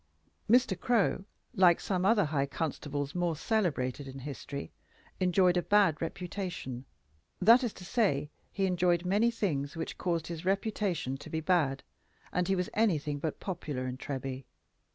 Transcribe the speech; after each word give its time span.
Mr. 0.49 0.75
Crow, 0.75 1.25
like 1.53 1.79
some 1.79 2.07
other 2.07 2.25
high 2.25 2.47
constables 2.47 3.13
more 3.13 3.35
celebrated 3.35 4.07
in 4.07 4.17
history, 4.17 4.71
"enjoyed 5.19 5.57
a 5.57 5.61
bad 5.61 6.01
reputation"; 6.01 6.85
that 7.39 7.63
is 7.63 7.71
to 7.73 7.85
say, 7.85 8.31
he 8.51 8.65
enjoyed 8.65 9.05
many 9.05 9.29
things 9.29 9.75
which 9.75 9.99
caused 9.99 10.25
his 10.25 10.43
reputation 10.43 11.17
to 11.17 11.29
be 11.29 11.39
bad, 11.39 11.83
and 12.33 12.47
he 12.47 12.55
was 12.55 12.67
anything 12.73 13.19
but 13.19 13.39
popular 13.39 13.85
in 13.85 13.95
Treby. 13.95 14.45